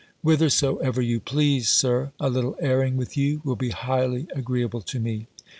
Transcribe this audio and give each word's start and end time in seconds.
"Whithersoever 0.23 0.99
you 0.99 1.19
please, 1.19 1.69
Sir. 1.69 2.11
A 2.19 2.27
little 2.27 2.55
airing 2.59 2.97
with 2.97 3.15
you 3.15 3.39
will 3.45 3.55
be 3.55 3.69
highly 3.69 4.25
agreeable 4.33 4.81
to 4.81 4.99
me." 4.99 5.27